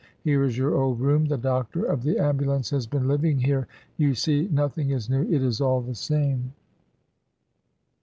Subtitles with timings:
[0.23, 3.67] Here is your old room; the doctor of the ambulance has been living here;
[3.97, 5.21] you see nothing is new.
[5.29, 6.53] It is all the same."